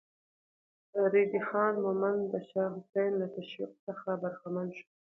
[1.13, 4.85] ريدی خان مومند د شاه حسين له تشويق څخه برخمن شو.